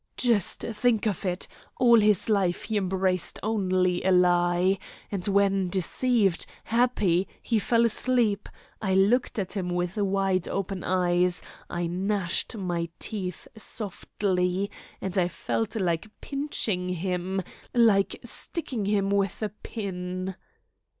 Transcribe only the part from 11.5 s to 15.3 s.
I gnashed my teeth softly, and I